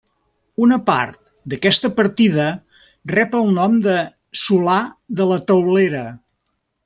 Una 0.67 0.77
part 0.85 1.19
d'aquesta 1.53 1.91
partida 1.99 2.47
rep 3.13 3.37
el 3.41 3.53
nom 3.59 3.77
de 3.89 3.99
Solà 4.45 4.79
de 5.21 5.29
la 5.33 5.41
Teulera. 5.53 6.03